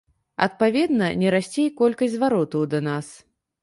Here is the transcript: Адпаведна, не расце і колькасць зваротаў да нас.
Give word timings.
Адпаведна, 0.45 1.11
не 1.25 1.35
расце 1.37 1.61
і 1.69 1.77
колькасць 1.83 2.15
зваротаў 2.19 2.69
да 2.77 2.85
нас. 2.93 3.17